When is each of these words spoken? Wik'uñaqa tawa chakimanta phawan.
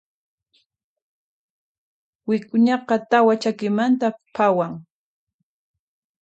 Wik'uñaqa 2.27 2.95
tawa 3.09 3.33
chakimanta 3.41 4.07
phawan. 4.35 4.71